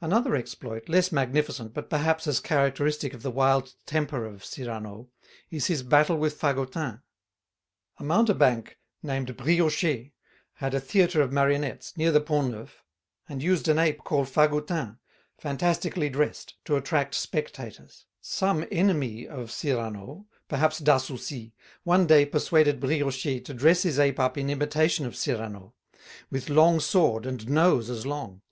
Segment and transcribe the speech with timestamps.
[0.00, 5.08] Another exploit, less magnificent, but perhaps as characteristic of the wild temper of Cyrano,
[5.52, 7.00] is his battle with Fagotin.
[7.98, 10.10] A mountebank named Brioché
[10.54, 12.82] had a theatre of marionnettes, near the Pont Neuf,
[13.28, 14.98] and used an ape called Fagotin,
[15.38, 18.06] fantastically dressed, to attract spectators.
[18.20, 21.52] Some enemy of Cyrano, perhaps Dassoucy,
[21.84, 25.72] one day persuaded Brioché to dress his ape up in imitation of Cyrano,
[26.32, 28.42] with long sword and nose as long.